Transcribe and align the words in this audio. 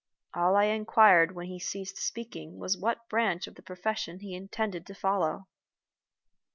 All 0.33 0.55
I 0.55 0.63
inquired 0.63 1.35
when 1.35 1.45
he 1.45 1.59
ceased 1.59 1.97
speaking 1.97 2.57
was 2.57 2.75
what 2.75 3.07
branch 3.07 3.45
of 3.45 3.53
the 3.53 3.61
profession 3.61 4.17
he 4.17 4.33
intended 4.33 4.83
to 4.87 4.95
follow. 4.95 5.45